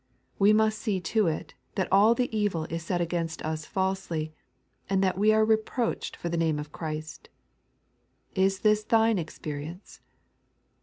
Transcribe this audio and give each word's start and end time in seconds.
We 0.39 0.51
must 0.51 0.79
see 0.79 0.99
to 0.99 1.27
it 1.27 1.53
that 1.75 1.87
all 1.91 2.15
the 2.15 2.35
evil 2.35 2.63
is 2.71 2.81
said 2.81 3.01
against 3.01 3.43
us 3.45 3.67
faJsely, 3.67 4.31
and 4.89 5.03
that 5.03 5.15
we 5.15 5.31
are 5.31 5.45
reproached 5.45 6.15
for 6.15 6.27
the 6.27 6.37
name 6.41 6.57
of 6.57 6.71
Christ, 6.71 7.29
Is 8.33 8.61
this 8.61 8.83
thine 8.83 9.19
experience 9.19 10.01